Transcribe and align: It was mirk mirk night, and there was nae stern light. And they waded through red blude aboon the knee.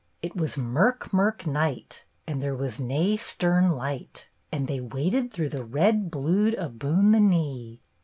It 0.23 0.35
was 0.35 0.57
mirk 0.57 1.13
mirk 1.13 1.45
night, 1.45 2.05
and 2.25 2.41
there 2.41 2.55
was 2.55 2.79
nae 2.79 3.17
stern 3.17 3.69
light. 3.71 4.29
And 4.51 4.67
they 4.67 4.79
waded 4.79 5.31
through 5.31 5.49
red 5.51 6.09
blude 6.09 6.55
aboon 6.55 7.11
the 7.11 7.19
knee. 7.19 7.81